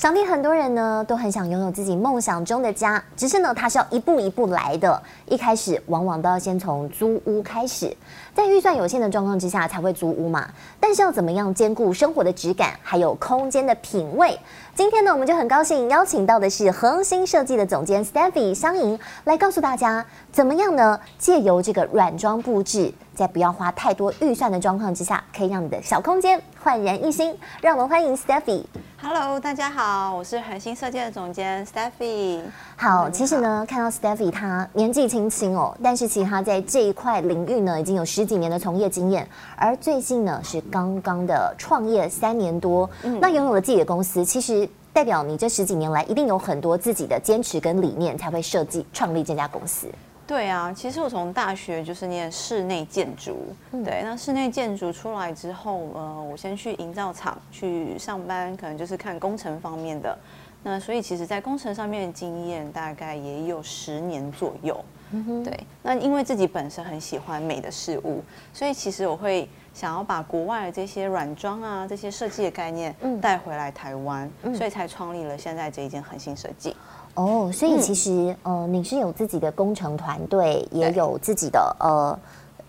[0.00, 4.98] 想必很多人呢都很想拥有自己梦想中的家，只是呢，它是要一步一步来的。
[5.26, 7.94] 一开始往往都要先从租屋开始，
[8.34, 10.48] 在预算有限的状况之下才会租屋嘛。
[10.80, 14.40] 但是要怎么样兼顾生活的质感，还有空间的品味？
[14.74, 20.98] 今天呢，我们就很高兴邀请到的是恒星设计的总监 Stephy 香莹来告诉大家，怎么样呢？
[21.18, 27.36] 借由这个软装布置，在不要花太多预算的状况之下，可以让你的小空间焕然一新。
[27.60, 28.64] 让我们欢迎 Stephy。
[29.02, 32.42] Hello，大家好，我是恒星设计的总监 Stephy。
[32.76, 49.86] 好，其实呢，看到 Stephy 他年纪轻轻哦，但是其实他在这一块领域呢，已经有十几年的从业经验，而最近呢是刚刚的创业三年多，嗯、那拥有了自己的公司，其实代表你这十几年来一定有很多自己的坚持跟理念，才会设计创立这家公司。
[50.30, 60.16] 对啊，其实我从大学就是念室内建筑，嗯、对，那室内建筑出来之后，呃，我先去营造厂去上班，可能就是看工程方面的。
[60.62, 64.84] 那所以其实，在工程上面的经验大概也有十年左右。
[65.10, 65.58] 嗯，对。
[65.82, 68.22] 那因为自己本身很喜欢美的事物，
[68.52, 76.76] 所以其实我会想要把国外的这些软装啊、这些设计的概念带回来台湾，嗯、所以才创立了现在这一间恒星设计。
[77.14, 78.10] 哦，所以其实、
[78.44, 82.18] 嗯、呃，你是有自己的工程团队，也有自己的呃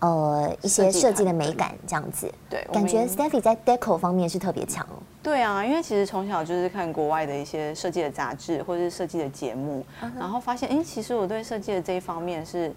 [0.00, 2.30] 呃一些设计的美感这样子。
[2.50, 4.86] 对，感觉 Stephy 在 Deco 方面是特别强。
[5.22, 10.20] 对啊，因为其实从小就是看国外的一些设计的杂志或者是设计的节目，uh huh.
[10.20, 12.72] 然后发现，哎，其实我对设计的这一方面是。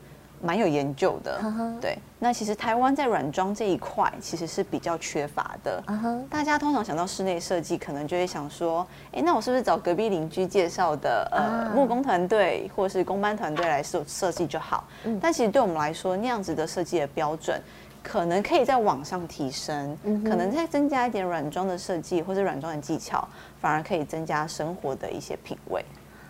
[0.45, 1.79] 蛮有研究的，uh.
[1.81, 1.97] 对。
[2.19, 5.83] 那其实台湾在软装这一块其实是比较缺乏的。
[5.87, 6.21] Uh.
[6.29, 11.75] 大家通常想到室内设计，可能就会想说，哎，那我是不是找隔壁邻居介绍的呃、uh.
[11.75, 15.17] 木工团队或是工班团队来设设计就好？Uh.
[15.19, 17.59] 但其实对我们来说，那样子的设计的标准，
[18.03, 20.23] 可能可以在往上提升，uh.
[20.23, 23.27] 可能再增加一点软装的设计或者软装的技巧，
[23.59, 25.83] 反而可以增加生活的一些品味。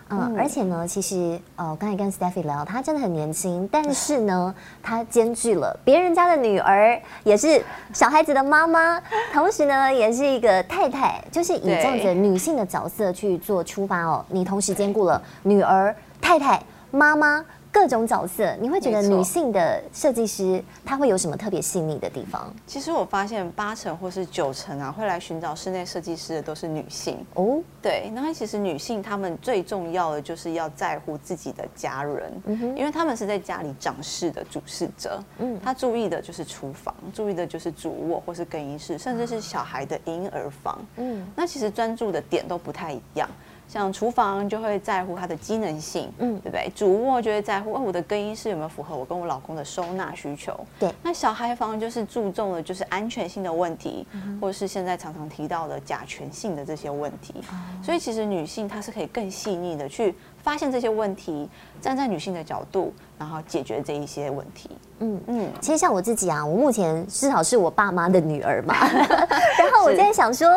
[0.09, 7.59] 嗯，而且呢，其实呃，刚才跟 Stephy 聊，她真的很年轻，但是呢， 她兼具了别人家的女儿，也是
[7.93, 9.01] 小孩子的妈妈，
[9.33, 14.23] 同时呢，也是一个太太，就是以这样子女性的角色去做出发哦。
[14.29, 16.61] 你同时兼顾了女儿、太太、
[16.91, 17.43] 妈妈。
[17.75, 22.49] 各种角色，你会觉得女性的设计师她会有什么特别细腻的地方？
[22.65, 27.61] 其实我发现八成或是九成啊，会来寻找室内设计师的都是女性哦。
[27.81, 43.29] 对，那其实女性她们最重要的就是要在乎自己的家人，嗯哼，因为她们是在家里掌事的主事者，嗯，她注意的就是厨房，注意的就是主卧或是更衣室，甚至是小孩的婴儿房，嗯，那其实专注的点都不太一样。
[43.67, 46.71] 像厨房就会在乎它的机能性，嗯，对不对？
[46.75, 50.57] 主卧就会在乎，哦，我的更衣室有没有符合我跟我老公的收纳需求？
[50.79, 50.93] 对。
[51.03, 57.33] 那小孩房就是注重的就是安全性的问题，嗯、或者是现在常常提到的甲醛性的这些问题。
[57.51, 61.49] 嗯、所以其实女性她是可以更细腻的去发现这些问题，
[61.81, 64.69] 站在女性的角度，然后解决这一些问题。
[64.99, 68.75] 嗯嗯，其实像我自己啊，我目前至少是我爸妈的女儿嘛。
[69.57, 70.47] 然后我在想说，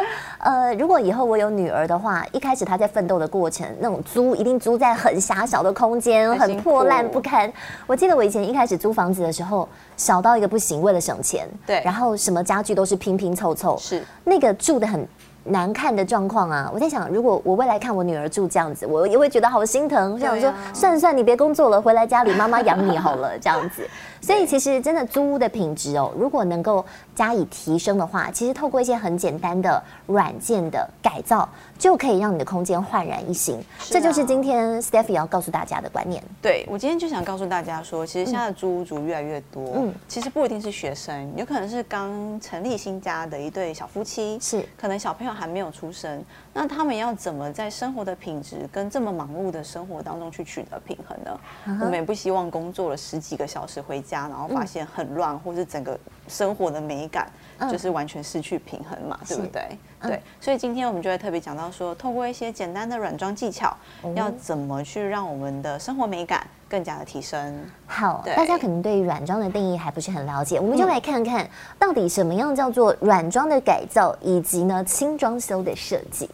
[0.40, 7.50] 呃，如果以后我有女儿的话，一开始她在奋斗的过程，那种租一定租在很狭小的空间，很破烂不堪。
[7.86, 9.66] 我记得我以前一开始租房子的时候，
[9.96, 15.08] 小到一个不行，为了省钱，对，然后什么家具都是拼拼凑凑，是那个住的很。
[15.50, 16.70] 难看的状况啊！
[16.72, 20.14] 我在想，如果我未来看我女儿住这样子，我也会觉得好心疼。
[20.14, 23.88] 我想说，算了算了，你别工作了，回来家里妈妈养你好了，这样子。
[24.20, 26.84] 所以其实真的租屋的品质哦，如果能够
[27.14, 31.48] 加以提升的话，其实透过一些很简单的软件的改造，
[31.78, 33.58] 就可以让你的空间焕然一新。
[33.80, 36.22] 这就是今天 Stephy 要告诉大家的观念。
[36.42, 46.22] 对，我今天就想告诉大家说，其实现在的租屋族越来越多，嗯，其实不一定是学生，有可能是刚成立新家的一对小夫妻，是可能小朋友还没有出生，
[46.60, 51.40] 那他们要怎么在生活的品质跟这么忙碌的生活当中去取得平衡呢？
[51.80, 55.96] 我们也不希望工作了十几个小时回家，然后发现很乱，或是整个
[56.26, 57.30] 生活的美感
[57.70, 59.78] 就是完全失去平衡嘛，对不对？
[60.02, 63.76] 对，所以今天我们就会特别讲到说，透过一些简单的软装技巧，
[64.16, 67.56] 要怎么去让我们的生活美感更加的提升。
[67.86, 76.28] 好，大家可能对软装的定义还不是很了解，我们就来看看到底什么样叫做软装的改造，以及呢轻装修的设计。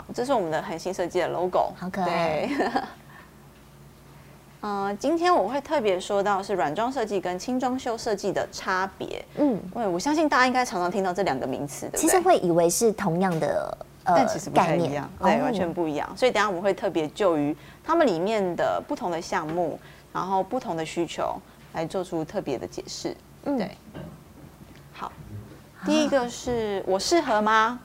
[0.00, 2.48] 好，这是我们的恒星设计的 logo，好可爱。
[4.62, 9.22] 呃，今天我会特别说到是软装设计跟轻装修设计的差别。
[9.36, 12.00] 嗯，因为我相信大家应该常常听到这两个名词，对不对？
[12.00, 16.10] 其实会以为是同样的，呃，但其实不太一样，对，哦、完全不一样。
[16.16, 17.54] 所以等下我们会特别就于
[17.84, 19.78] 他们里面的不同的项目，
[20.14, 21.34] 然后不同的需求
[21.74, 23.14] 来做出特别的解释。
[23.44, 23.70] 嗯，对。
[24.94, 25.12] 好，
[25.84, 27.78] 第一个是我适合吗？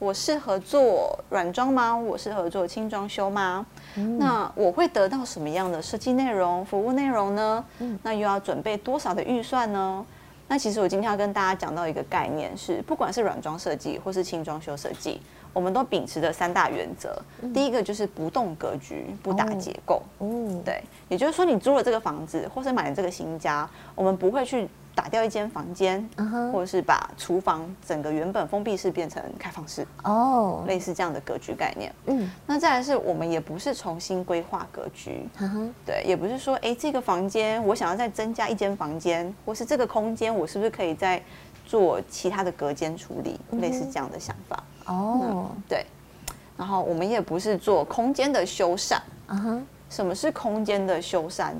[0.00, 1.94] 我适合做软装吗？
[1.94, 3.64] 我适合做轻装修吗？
[3.96, 7.62] 嗯、那我会得到什么样的设计内容、服务内容呢？
[7.80, 10.04] 嗯、那又要准备多少的预算呢？
[10.48, 15.20] 那其实我今天要跟大家讲到一个概念是，不管是软装设计或是轻装修设计，
[15.52, 17.20] 我们都秉持的三大原则。
[17.42, 20.02] 嗯、第一个就是不动格局，不打结构。
[20.16, 24.66] 哦，嗯、对，也就是说，你租了这个房子，或是买了这个新家，我们不会去。
[24.94, 26.52] 打掉一间房间，uh huh.
[26.52, 30.66] 或者是把厨房整个原本封闭式变成开放式，哦，oh.
[30.66, 31.94] 类似这样的格局概念。
[32.06, 35.68] 嗯，那再来是我们也不是重新规划格局，uh huh.
[35.86, 41.22] 对，也不是说，哎，这个房间我想要再增加一间房间，或是这个空间我是不是可以再
[41.64, 43.60] 做其他的隔间处理，uh huh.
[43.60, 44.62] 类似这样的想法。
[44.86, 45.68] 哦、uh.
[45.68, 45.86] 对，
[46.56, 48.98] 然后我们也不是做空间的修缮。
[49.28, 49.62] 嗯哼、uh，huh.
[49.88, 51.52] 什么是空间的修缮？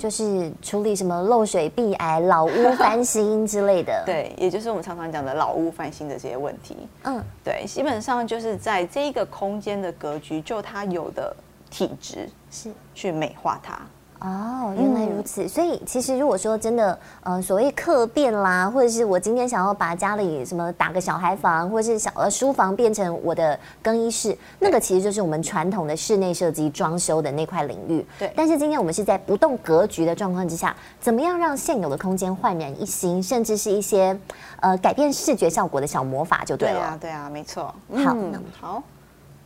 [0.00, 6.74] 就是处理什么漏水、壁癌、老屋翻新之类的， 对，也就是我们常常讲的老屋翻新的这些问题。
[7.02, 11.36] 嗯，对，基本上就是在这一个空间的格局，就它有的
[11.68, 13.78] 体质是去美化它。
[14.20, 15.44] 哦，原来如此。
[15.44, 28.04] 嗯、所以其实如果说真的，呃，所谓客变啦，或者是我今天想要把家里什么打个小孩房，或者是小呃书房变成我的更衣室，那个其实就是我们传统的室内设计装修的那块领域。
[28.18, 28.30] 对。
[28.36, 34.14] 但是今天我们是在不动格局的状况之下，怎么样让现有的空间焕然一新，甚至是一些
[34.60, 36.74] 呃改变视觉效果的小魔法就对了。
[36.74, 37.74] 对啊，对啊，没错。
[37.88, 38.82] 嗯、好，好，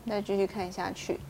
[0.09, 1.21] 再继续看下去。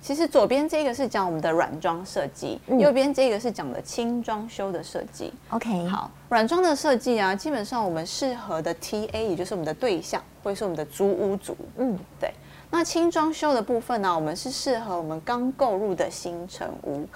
[0.00, 5.32] 其实左边这个是讲我们的软装设计，嗯、右边这个是讲的轻装修的设计。
[5.50, 11.56] OK，好，软装的设计啊，基本上我们适合的 TA 也就是我们的对象，会是我们的租屋族。
[11.76, 12.32] 嗯，对。
[12.70, 17.06] 那轻装修的部分呢、啊，我们是适合我们刚购入的新成屋。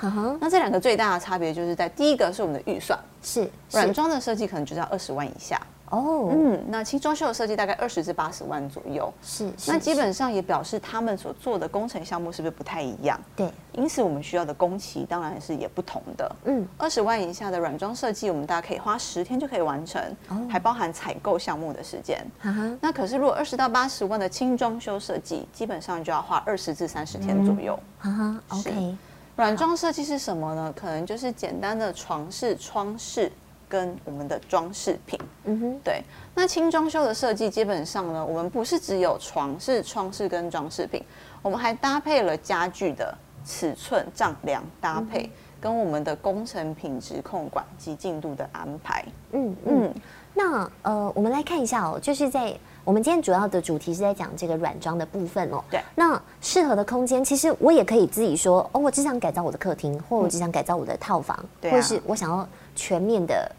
[0.41, 5.61] 那这两个最大的差别就是在第一个是我们的预算，是软装的设计可能就在二十万以下。
[5.93, 13.21] 哦，oh, 嗯，那轻装修的设计大概二十至八十万左右，是，是那基本上也表示他们所做的工程项目是不是不太一样？
[13.37, 16.37] 对，因此我们需要的工期当然是也不同的。
[16.47, 20.39] 嗯，二十万以下的软装设计，我们大家可以花十天就可以完成，oh.
[20.51, 22.25] 还包含采购项目的时间。
[22.41, 27.79] 哈哈那可是如果二十到八十万的轻装修设计，基本上就要花二十至三十天左右。
[28.05, 28.97] 嗯、uh huh.，OK，
[29.37, 30.73] 软装设计是什么呢？
[30.75, 33.31] 可能就是简单的床式、窗饰。
[33.73, 36.03] 跟我们的装饰品，嗯哼，对。
[36.35, 41.03] 那轻装修的设计基本上呢，我们不是只有床是窗饰跟装饰品，
[41.41, 43.17] 我们还搭配了家具的
[43.47, 49.03] 尺寸丈量搭配，嗯、跟我们的工程品质控管及进度的安排。
[49.31, 49.85] 嗯嗯。
[49.85, 49.95] 嗯
[50.35, 52.55] 那呃，我们来看一下哦，就是在
[52.85, 55.63] 我们今天主要的主题是在讲这个软装的部分哦。
[55.71, 55.81] 对。
[55.95, 63.51] 那适合的空间，其实我也可以自己说哦，我只想改造我的客厅，或我只想改造我的套房，嗯、或者是我想要全面的。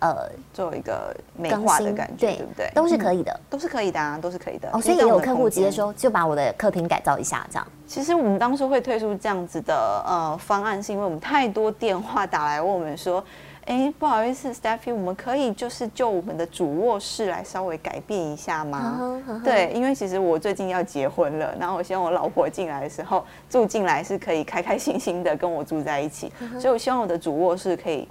[0.00, 2.70] 呃，做一个美化的感觉，对，不对？
[2.74, 4.68] 都是可以的，嗯，都是可以的啊，都是可以的。
[4.72, 7.66] 哦，所以也有客户直接说，就把我的客厅改造一下，这样。
[7.86, 13.22] 其实我们当初会推出这样子的呃方案，是因为我们太多电话打来问我们说，
[13.66, 19.20] 哎，不好意思，Stephy，我们可以就是就我们的主卧室来稍微改变一下吗？
[19.44, 28.08] 对，因为其实我最近要结婚了，然后我希望我老婆进来的时候住进来是可以开开心心的跟我住在一起，所以我希望我的主卧室可以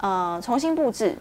[0.00, 1.18] 呃重新布置。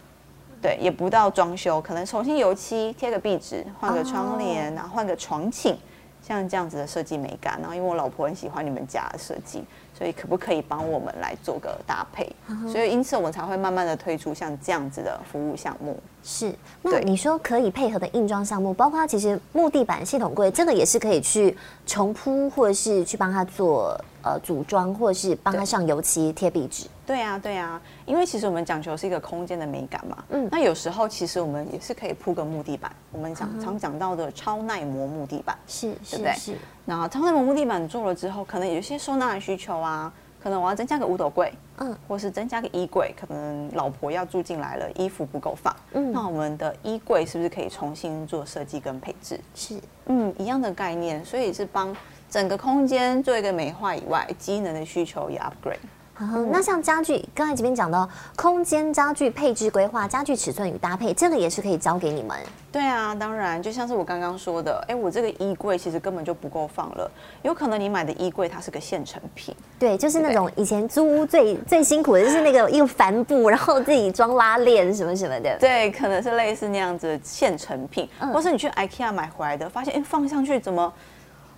[0.61, 5.75] 对，也不到装修，可能重新油漆、贴个壁纸、换个窗帘，然后换个床寝，
[6.21, 7.57] 像这样子的设计美感。
[7.59, 9.63] 然后，因为我老婆很喜欢你们家的设计，
[9.97, 12.31] 所以可不可以帮我们来做个搭配？
[12.71, 15.99] 所以，因此我们才会慢慢的推出像这样子的服务项目。
[16.23, 16.53] 是，
[16.83, 26.87] 那你说可以配合的硬装项目，包括其实木地板、系统柜，这个也是可以去重铺，或者是去帮他做呃组装，或者是帮他上油漆、贴壁纸。
[27.05, 30.23] 对啊，对啊，因为其实我们讲求是一个空间的美感嘛。
[30.29, 36.33] 嗯，那有时候其实我们也是可以铺个木地板，我们讲常讲到的超耐磨木地板，是，对不对？
[36.33, 36.55] 是。
[36.85, 40.11] 然后超耐磨木地板做了之后，可能有一些收纳的需求啊。
[40.43, 49.39] 可能我要增加个五斗柜，嗯，或是增加个衣柜，可能老婆要住进来了，衣服不够放，嗯，那我们的衣柜是不是可以重新做设计跟配置？
[49.53, 51.95] 是，嗯，一样的概念，所以是帮
[52.31, 55.75] 整个空间做一个美化以外，机能的需求也 upgrade。
[56.23, 62.37] 嗯、那像家具，刚才这边讲到空间家具配置规划、家具尺寸与搭配，这个也是可以交给你们。
[62.71, 67.09] 对啊，当然，就像是我刚刚说的，哎，我这个衣柜其实根本就不够放了，
[67.41, 69.55] 有可能你买的衣柜它是个现成品。
[69.79, 75.57] 对，就是那种以前租屋最最辛苦的就是那个用帆布，然后自己装拉链什么什么的。
[75.59, 80.93] 对，可能是类似那样子的现成品，嗯、或是你去 IKEA 买回来的，发现哎放上去怎么？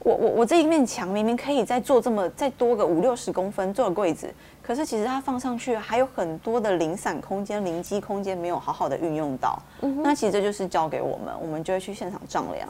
[0.04, 4.32] 我我我这一面墙明明可以再做这么再多个五六十公分做个柜子，
[4.62, 9.58] 可是其实它放上去还有很多的零散空间、零基空间没有好好的运用到。
[9.82, 12.68] 嗯、那其实这就是交给我们，我们就会去现场丈量，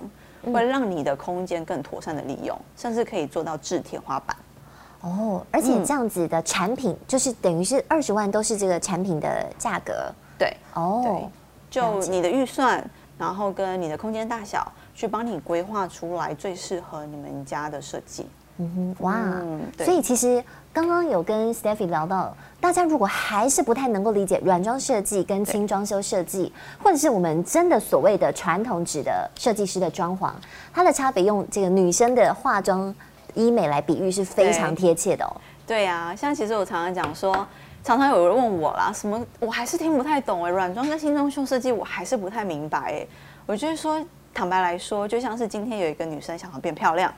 [0.53, 4.37] 会让你的空间更妥善的利用，甚至可以做到制天花板。
[5.01, 10.13] 哦，而且这样子的产品就是等于是二十万都是这个产品的价格。
[10.37, 11.29] 对，哦对，
[11.71, 12.87] 就你的预算，
[13.17, 14.71] 然后跟你的空间大小。
[14.93, 18.25] 去帮你规划出来最适合你们家的设计。
[18.57, 30.31] 嗯哼，哇，嗯、所以其实刚刚有跟 Stephy 聊到，大家如果还是不太能够理解软装设计跟轻装修设计，或者是我们真的所谓的传统纸的设计师的装潢，
[30.71, 32.93] 它的差别，用这个女生的化妆
[33.33, 35.33] 医美来比喻是非常贴切的哦。
[35.65, 37.33] 对呀、啊，像其实我常常讲说，
[37.83, 43.07] 常常有人问我啦，什么我还是听不太懂哎，软装跟轻装修设计我还是不太明白哎，
[43.47, 43.99] 我就是说。
[44.33, 47.13] 坦白来说，就像是今天有一个女生想要变漂亮，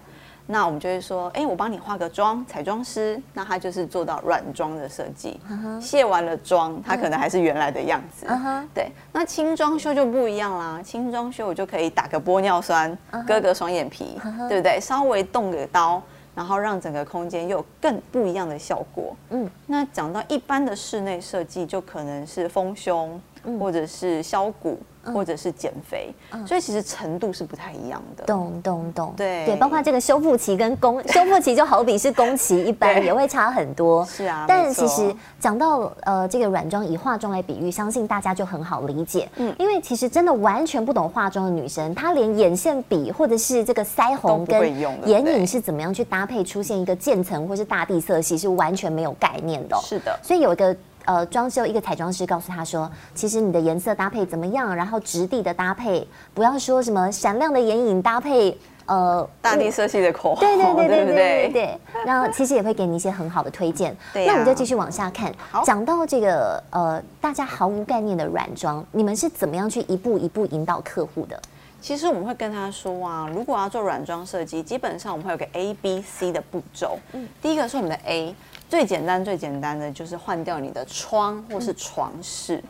[0.48, 5.40] 那我们就会说，哎，我帮你化个妆，彩妆师，那她就是做到软妆的设计。
[5.50, 5.82] Uh.
[5.82, 8.26] 卸完了妆，她可能还是原来的样子。
[8.26, 8.64] Uh.
[8.74, 13.26] 对，那轻装修就不一样啦，轻装修我就可以打个玻尿酸，uh.
[13.26, 14.48] 割个双眼皮，uh.
[14.50, 14.80] 对不对？
[14.80, 16.02] 稍微动个刀，
[16.36, 19.16] 然后让整个空间又有更不一样的效果。
[19.30, 23.20] 嗯，那讲到一般的室内设计，就可能是丰胸，
[23.58, 24.80] 或者是削骨。
[25.14, 28.24] 或者是减肥，嗯、所以其实程度是不太一样的。
[28.26, 34.06] 懂懂懂，对对，包括这个修复期跟工 修复期，就好比是工期一般，也会差很多。
[34.06, 39.30] 是啊，但其实讲到呃这个软装，以化妆来比喻，相信大家就很好理解。
[39.38, 49.78] 嗯，因为其实真的完全不懂化妆的女生，她连眼线笔或者是这个腮红跟眼影是怎么样去搭配，出现一个渐层或是大地色系，是完全没有概念的。
[49.84, 50.76] 是的，所以有一个。
[51.06, 54.76] 呃，装修一个彩妆师告诉他说，其实你的颜色搭配怎么样？
[54.76, 58.58] 然后质地的搭配，不要说什么闪亮的眼影搭配，
[58.88, 61.80] 呃，大地色系的口红，对对对对对对对。
[62.06, 63.96] 然后其实也会给你一些很好的推荐。
[64.14, 65.32] 对、啊，那我们就继续往下看。
[65.52, 71.40] 好，讲到这个呃，大家毫无概念的软装，你们是怎么样去一步一步引导客户的？
[71.82, 76.98] 其实我们会跟他说啊，如果要做软装设计，基本上我们会有个 A、B、C 的步骤。
[77.14, 78.34] 嗯，第一个是我们的 A。
[78.70, 82.64] 最简单、最简单的就是换掉你的窗或是床饰。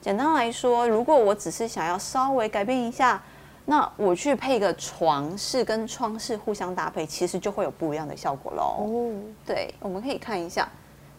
[0.00, 3.22] 简单来说，如果我只是想要稍微改变一下，
[3.64, 8.84] 那我去配个床饰跟窗饰互相搭配，其实就会有不一样的效果喽。
[8.84, 9.12] 哦，
[9.46, 10.68] 对，我们可以看一下。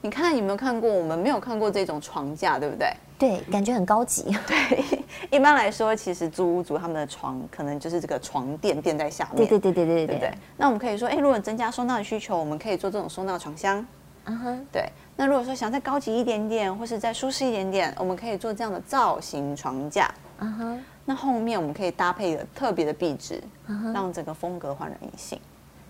[0.01, 0.91] 你看有没有看过？
[0.91, 2.93] 我们没有看过这种床架，对不对？
[3.17, 4.37] 对，感觉很高级。
[4.45, 4.83] 对，
[5.31, 9.37] 一般来说，其实租屋族他们的床可能就是这个床垫垫在下面。
[9.37, 10.37] 对对对对对对，对，对，对。
[10.57, 13.85] 那我们可以说，哎，如果增加收纳的需求，我们可以做这种收纳床箱。
[14.25, 14.59] 嗯哼，uh.
[14.71, 14.89] 对。
[15.15, 20.09] 那如果说想再高级一点点，或是再舒适一点点，我们可以做这样的造型床架。
[20.39, 20.79] 嗯哼、uh，huh.
[21.05, 23.93] 那后面我们可以搭配的特别的壁纸，uh.
[23.93, 25.39] 让整个风格焕然一新。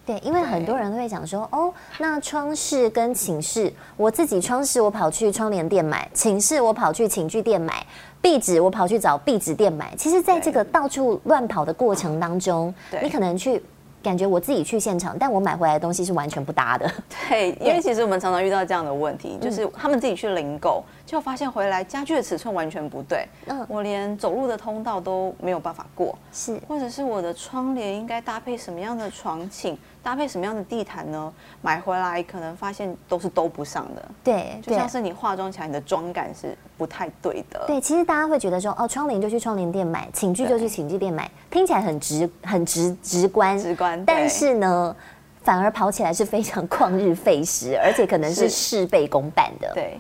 [0.05, 7.85] 对，因为很多人都会讲说，哦，那窗饰跟寝室，我自己窗饰我跑去窗帘店买，寝室我跑去寝具店买，
[8.21, 9.95] 壁纸我跑去找壁纸店买。
[9.95, 13.63] 其实，在这个到处乱跑的过程当中，对你可能去。
[14.03, 16.91] 感觉我自己去现场，但我买回来的东西是完全不搭的。
[17.29, 23.25] 对，因为其实我们常常遇到这样的问题，就是他们自己去零购，就发现回来家具的尺寸完全不对。
[23.47, 26.17] 嗯，我连走路的通道都没有办法过。
[26.33, 29.77] 是，或者是我的窗帘应该搭配什么样的床寝？
[30.03, 31.33] 搭配什么样的地毯呢？
[31.61, 34.05] 买回来可能发现都是兜不上的。
[34.21, 37.63] 对，就像是你化妆起来，你的妆感是不太对的。
[37.65, 43.57] 对，其实大家会觉得说，哦，窗帘就去窗帘店买，寝具就去寝具店买，对听起来很直、很直、直观。
[43.57, 44.03] 直观。
[44.05, 44.95] 但是呢，
[45.41, 49.71] 反而跑起来是非常 旷日费时，而且可能是事倍功半的。
[49.73, 49.97] 对。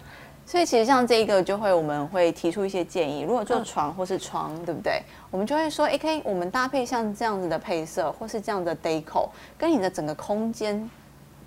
[0.53, 3.21] 所以其实像这一个就会，我们会提出一些建议。
[3.21, 5.01] 如果做床或是窗，嗯、对不对？
[5.31, 10.87] 我们就会说，哎，可以我们搭配像这样子的配色，或是这样的 deco，跟你的整个空间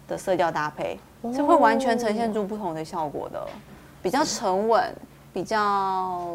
[0.09, 0.99] 的色调搭配，
[1.33, 3.47] 是会完全呈现出不同的效果的。
[4.03, 4.93] 比较沉稳，
[5.33, 6.29] 比较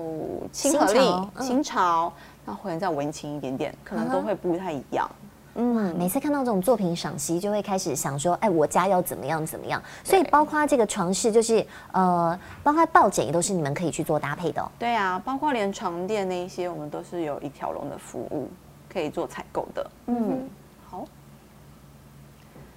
[0.54, 1.02] 亲和力、
[1.42, 2.14] 新潮，
[2.46, 5.12] 那或者再文青一点点，可能都会不太一样。
[5.21, 5.21] 嗯，
[5.54, 9.82] 每次看到这种作品赏析，就会开始想说，哎，我家要怎么样怎么样。
[10.04, 14.72] 所以包括这个床饰，就是呃，包括抱枕也都是你们可以去做搭配的哦。
[14.80, 18.50] 对啊，包括连床垫那一些，我们都是有一条龙的服务
[18.92, 19.92] 可以做采购的。
[20.08, 20.50] 嗯，
[20.90, 21.06] 好。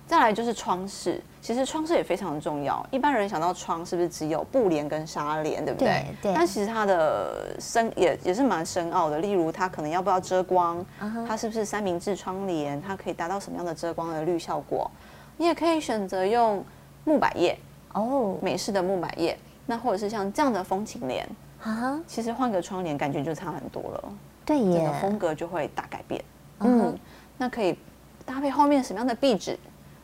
[0.06, 2.86] 再来就是窗饰，其实窗饰也非常重要。
[2.90, 5.88] 一般人想到窗是不是只有布帘跟纱帘，对不对？
[6.20, 6.30] 对。
[6.30, 9.18] 对，但其实它的深也也是蛮深奥的。
[9.18, 11.26] 例如，它可能要不要遮光？Uh huh.
[11.26, 12.80] 它是不是三明治窗帘？
[12.82, 14.90] 它可以达到什么样的遮光的绿效果？
[15.38, 16.62] 你也可以选择用
[17.04, 17.58] 木百叶
[17.94, 18.42] 哦，oh.
[18.42, 19.36] 美式的木百叶。
[19.66, 21.26] 那或者是像这样的风情帘
[21.62, 22.02] 啊，uh huh.
[22.06, 24.12] 其实换个窗帘感觉就差很多了。
[24.44, 26.20] 对耶，整个风格就会大改变。
[26.60, 26.68] Uh huh.
[26.68, 26.98] 嗯，
[27.38, 27.78] 那可以
[28.26, 29.58] 搭配后面什么样的壁纸？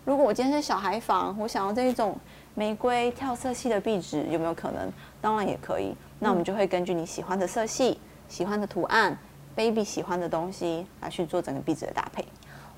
[0.04, 2.16] 如果我今天是小孩房，我想要这一种
[2.54, 4.90] 玫瑰跳色系的壁纸，有没有可能？
[5.20, 5.94] 当然也可以。
[6.18, 9.16] 那我们就会根据你喜欢的色系、喜欢的图案、
[9.54, 12.24] baby 喜欢的东西来去做整个壁纸的搭配。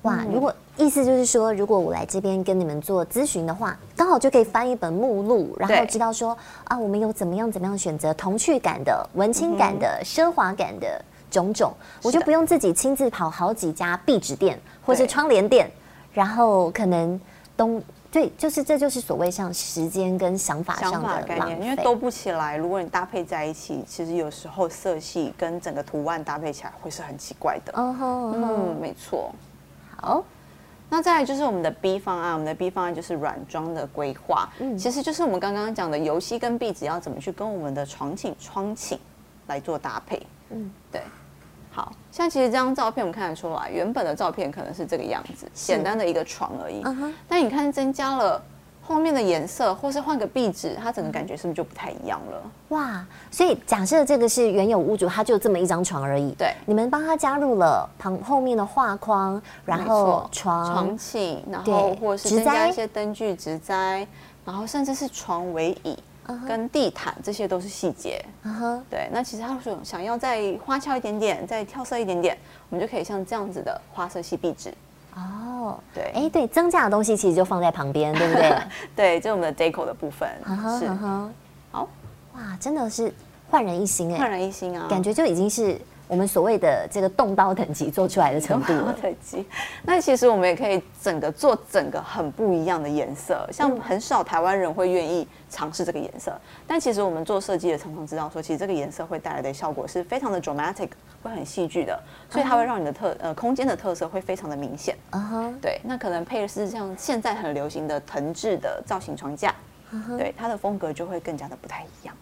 [0.01, 11.01] 哇，如果意思就是说，如果我来这边跟你们做咨询的话，刚好就可以翻一本目录，然后知道说啊，我们有怎么样怎么样选择童趣感的、文青感的、嗯、奢华感的
[11.31, 15.71] 种种，我就不用自己亲自跑好几家壁纸店或是窗帘店。
[16.13, 17.19] 然后可能
[17.57, 22.55] 都对，就是这就是所谓像时间跟想法上的概念，因为都不起来。
[22.55, 27.73] 如果你搭配在一起，其实有时候色系跟整个图案搭配起来会是很奇怪的。
[27.75, 28.55] 嗯哼、uh，huh, uh huh.
[28.55, 29.33] 嗯，没错。
[29.95, 30.23] 好，
[30.89, 34.47] 那再来就是我们的 B 方案，我们的 B 方案就是软装的规划。
[34.59, 38.99] 嗯，其实就是我们刚刚讲的游戏跟壁纸要怎么去跟我们的床寝、窗寝
[39.47, 40.21] 来做搭配。
[40.51, 41.01] 嗯，对。
[41.73, 46.83] 好像其实这张照片我们看得出来，原本的照片可能是这个样子，简单的一个床而已。
[47.27, 48.39] 但你看增加了
[48.85, 52.43] 后面的颜色，或是换个壁纸，它整个感觉是不是就不太一样了？
[52.69, 53.03] 哇！
[53.31, 56.31] 所以假设这个是原有屋主，他就这么一张床而已。
[56.37, 64.05] 对，你们帮他加入了旁后面的画框，然后床床寝，然后或是增加一些灯具、植栽，
[64.45, 65.97] 然后甚至是床围椅。
[66.47, 68.23] 跟地毯，这些都是细节。
[68.45, 68.79] Uh.
[68.89, 72.37] 对，那其实他说想要再花俏一点点，再跳色一点点，
[72.69, 74.73] 我们就可以像这样子的花色系壁纸。
[75.15, 75.21] 哦
[75.65, 78.57] ，oh, 对，哎，对，增加的东西其实就放在旁边，对不对？
[78.95, 80.29] 对，这是我们的 deco 的部分。
[80.47, 81.29] Uh 是，uh.
[81.71, 81.89] 好，
[82.33, 83.13] 哇，真的是
[83.49, 85.79] 焕然一新哎，焕然一新啊，感觉就已经是。
[86.07, 89.45] 我们所谓的这个动刀等级做出来的程度，等级。
[89.83, 96.31] 那其实我们也可以整个做整个很不一样的颜色，像很少台湾人会愿意尝试这个颜色。
[96.67, 100.89] 但其实我们做设计的常常知道说，其实这个颜色会带来的效果是非常的 dramatic，
[101.23, 101.97] 会很戏剧的，
[102.29, 104.95] 所以它会让你的特呃空间的特色会非常的明显。
[105.09, 105.79] 啊哈，对。
[105.83, 109.55] 那可能配的是像现在很流行的藤制的造型床架，
[110.17, 112.15] 对，它的风格就会更加的不太一样。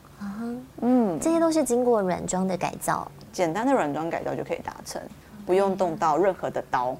[0.81, 3.09] 嗯，这些都是经过软装的改造。
[3.31, 5.01] 简单的软装改造就可以达成，
[5.45, 6.95] 不用动到任何的刀。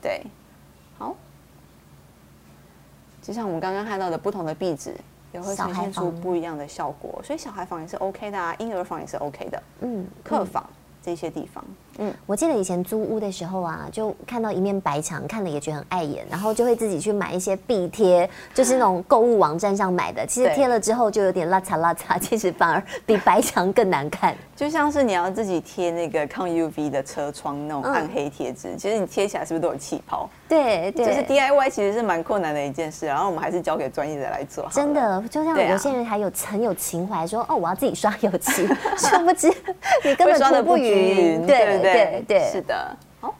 [0.00, 0.22] 对，
[0.98, 1.14] 好。
[3.22, 4.94] 就像我们刚刚看到的，不同的壁纸
[5.32, 9.62] 也会呈现出不一样的效果，所以小孩房也是 OK 的啊，婴儿房也是 OK 的。
[9.80, 10.64] 嗯，客房。
[11.02, 11.64] 这些地方，
[11.98, 20.26] 嗯，我记得以前租屋的时候啊，就看到一面白墙，看了也觉得很碍眼，然后就会自己去买一些壁贴，就是那种购物网站上买的。
[20.26, 24.34] 其实贴了之后就有点邋遢邋遢， 其实反而比白墙更难看。
[24.54, 30.28] 就像是你要自己贴那个抗 UV 的车窗那种暗黑贴纸，嗯、其实你贴起来是不是都有气泡？
[30.48, 34.66] 对对，就是 DIY 其实是蛮困难的一件事，然后我们还是交给专业的来做。
[34.70, 39.52] 真的，就像有些人还有很有情怀，说、啊、哦，我要自己刷油漆， 殊不知
[40.02, 41.46] 你根本涂不匀。
[41.46, 42.96] 对对对对对，是的。
[43.20, 43.34] 好，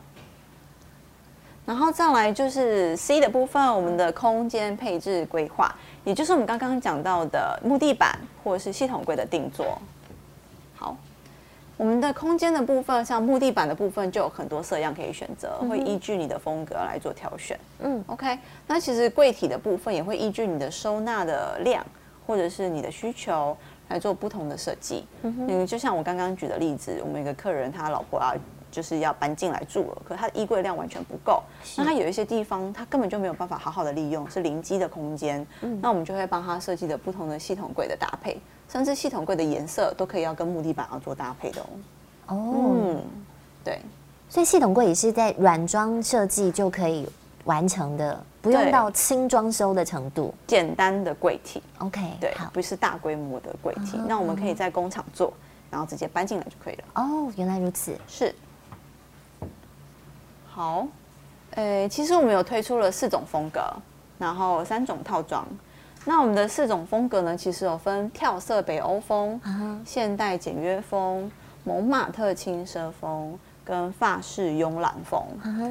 [1.64, 9.78] 然后再来就是 C 的部分，我们的空间配置规划，也就是我们刚刚讲到的木地板或者是系统柜的定做。
[10.74, 10.96] 好。
[11.78, 17.60] 我们的空间的部分，像木地板的部分，就有很多色样可以选择，会依据你的风格来做挑选。
[17.80, 18.38] 嗯，OK。
[18.66, 21.84] 那其实柜体的部分也会依据你的收纳的量，
[22.26, 23.54] 或者是你的需求
[23.88, 25.04] 来做不同的设计。
[25.22, 28.34] 嗯哼，就像我刚刚举的例子，我们有一个客人，他老婆啊，
[28.70, 31.42] 就是要搬进来住了，可他的衣柜量完全不够，
[31.76, 35.46] 那他有一些地方他根本就没有办法好好的利用，是临机的空间。
[35.62, 38.40] 嗯，那我们就会帮他设计的不同的系统柜的搭配。
[38.68, 41.66] 甚至系统柜的颜色都可以要跟木地板要做搭配的哦。
[42.26, 43.02] 哦，嗯，
[43.62, 43.80] 对，
[44.28, 47.08] 所以系统柜也是在软装设计就可以
[47.44, 51.60] 完成的，不用到轻装修的程度，简单的柜体。
[51.78, 54.00] OK，对，不是大规模的柜体。
[54.06, 55.32] 那我们可以在工厂做，
[55.68, 56.84] 然后直接搬进来就可以了。
[56.94, 58.32] 哦，原来如此，是。
[60.46, 60.86] 好，
[61.50, 63.60] 呃，其实我们有推出了四种风格，
[64.16, 65.44] 然后三种套装。
[66.04, 69.76] 那我们的四种风格呢，其实有分跳色北欧风、uh.
[69.84, 71.28] 现代简约风、
[71.64, 75.20] 蒙马特轻奢风跟法式慵懒风。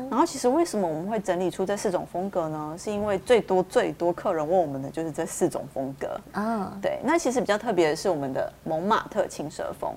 [0.09, 2.75] 然后其实为什么我们会整理出这四种风格呢？
[2.77, 6.19] 是因为最多最多客人问我们的就是这四种风格。
[6.33, 6.99] 啊，对。
[7.03, 9.93] 那其实比较特别的是我们的蒙马特轻奢风。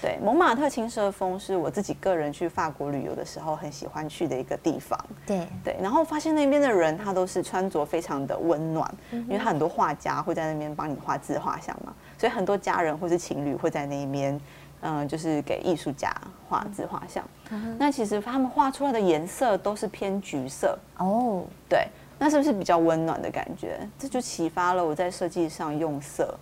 [0.00, 4.98] 对，蒙马特轻奢风是我自己个人去法国旅游的时候很喜欢去的一个地方。
[5.26, 5.76] 对对。
[5.82, 14.40] 然后发现那边的人他都是穿着非常的温暖，因为他很多画家会在那边帮你画自画像嘛，所以很多家人或是情侣会在那边。
[14.80, 16.14] 嗯，就是给艺术家
[16.48, 17.24] 画自画像。
[17.50, 21.44] 嗯、那其实他们画出来的颜色都是偏橘色哦。
[21.68, 21.86] 对，
[22.18, 23.80] 那是不是比较温暖的感觉？
[23.98, 26.32] 这就启发了我在设计上用色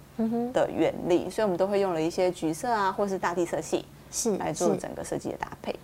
[0.53, 1.25] 的原理。
[1.27, 5.75] 嗯、所以我们都会用了一些橘色啊，或是大地色系，是来做整个设计的搭配。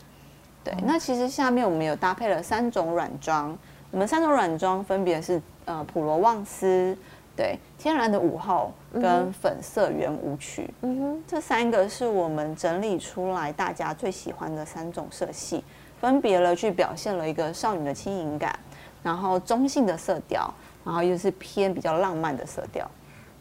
[0.65, 3.57] 对，那其实下面我们有搭配了三种软装。
[3.91, 6.97] 我们三种软装分别是呃普罗旺斯。
[7.35, 15.65] 对，天然的午后跟粉色圆舞曲，嗯哼，这三个是我们整理出来大家最喜欢的三种色系，
[16.01, 18.59] 分别了去表现了一个少女的轻盈感，
[19.03, 20.53] 然后中性的色调，
[20.85, 22.89] 然后又是偏比较浪漫的色调。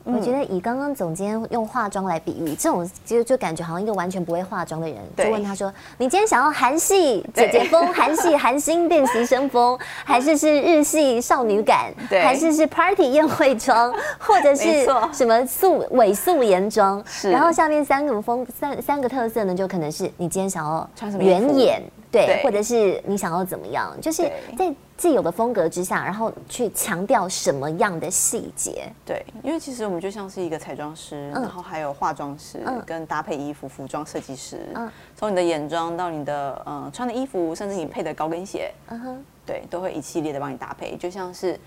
[0.04, 17.04] 我觉得以刚刚总监用化妆来比喻，这种其实就感觉好像一个完全不会化妆的人，就问他说：“你今天想要韩系姐姐风，韩系韩星练习生风，还是是日系少女感， 还是是 party 宴会妆，或者是什么素伪素颜妆？
[17.24, 28.92] 然后下面三个风三三个特色呢，就可能是你今天想要穿什么圆眼。”对，或者是你想要怎么样，就是在既有的风格之下，然后去强调什么样的细节。
[29.06, 34.58] 对，因为其实我们就像是一个彩妆师，然后还有化妆师，跟搭配衣服、服装设计师。
[34.76, 41.58] 嗯，从你的眼妆到你的嗯穿的衣服，甚至你配的高跟鞋，嗯哼，对，都会一系列的帮你搭配，就像是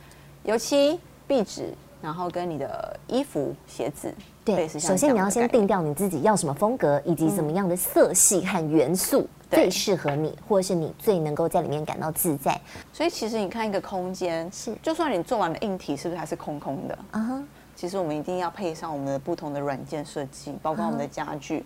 [0.42, 4.12] 油漆、壁纸，然后跟你的衣服、鞋子。
[4.44, 9.26] 对，首先你要先定掉你自己要什么风格，以及什么样的色系和元素。
[9.54, 12.60] 最适合你，或者是你最能够在里面感到自在。
[12.92, 16.98] 所以其实你看一个空间，是就算你做完了硬体，是不是还是空空的？
[17.12, 17.44] 啊哈。
[17.76, 21.64] 其实我们一定要配上我们的不同的软件设计，包括我们的家具，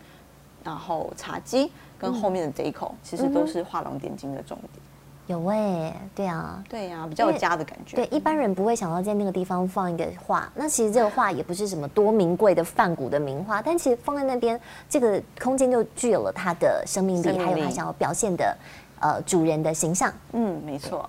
[0.65, 4.88] 然后茶几跟后面的 deco，其实都是画龙点睛的重点。
[5.29, 7.97] 有哎、欸，对啊，对呀、啊，比较有家的感觉。
[7.97, 10.51] 对，一般人不会想到在那个地方放一个画。
[10.55, 18.57] 那其实这个画也不是什么多名贵的梵谷的名画，但其实放在那边，这个空间就具有了它的生命力，命力还有它想要表现的，
[19.01, 20.11] 呃，主人的形象。
[20.33, 21.09] 嗯，没错。